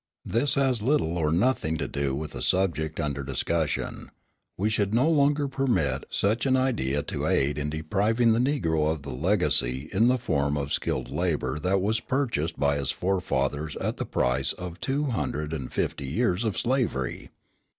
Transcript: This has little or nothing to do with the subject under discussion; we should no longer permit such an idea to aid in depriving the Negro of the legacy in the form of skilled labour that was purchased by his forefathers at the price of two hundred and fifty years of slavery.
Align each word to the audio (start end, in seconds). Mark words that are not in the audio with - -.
This 0.25 0.55
has 0.55 0.81
little 0.81 1.15
or 1.15 1.31
nothing 1.31 1.77
to 1.77 1.87
do 1.87 2.15
with 2.15 2.31
the 2.31 2.41
subject 2.41 2.99
under 2.99 3.23
discussion; 3.23 4.09
we 4.57 4.67
should 4.67 4.95
no 4.95 5.07
longer 5.07 5.47
permit 5.47 6.07
such 6.09 6.47
an 6.47 6.57
idea 6.57 7.03
to 7.03 7.27
aid 7.27 7.59
in 7.59 7.69
depriving 7.69 8.33
the 8.33 8.39
Negro 8.39 8.89
of 8.91 9.03
the 9.03 9.13
legacy 9.13 9.89
in 9.93 10.07
the 10.07 10.17
form 10.17 10.57
of 10.57 10.73
skilled 10.73 11.11
labour 11.11 11.59
that 11.59 11.81
was 11.83 11.99
purchased 11.99 12.59
by 12.59 12.77
his 12.77 12.89
forefathers 12.89 13.75
at 13.75 13.97
the 13.97 14.05
price 14.07 14.53
of 14.53 14.79
two 14.79 15.03
hundred 15.03 15.53
and 15.53 15.71
fifty 15.71 16.07
years 16.07 16.43
of 16.45 16.57
slavery. 16.57 17.29